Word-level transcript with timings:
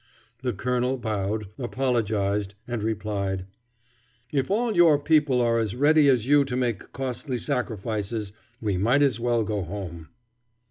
The 0.41 0.51
colonel 0.53 0.97
bowed, 0.97 1.49
apologized, 1.59 2.55
and 2.67 2.81
replied, 2.81 3.45
"If 4.31 4.49
all 4.49 4.75
your 4.75 4.97
people 4.97 5.41
are 5.41 5.59
as 5.59 5.75
ready 5.75 6.09
as 6.09 6.25
you 6.25 6.43
to 6.43 6.55
make 6.55 6.91
costly 6.91 7.37
sacrifices, 7.37 8.31
we 8.59 8.77
might 8.77 9.03
as 9.03 9.19
well 9.19 9.43
go 9.43 9.61
home." 9.61 10.07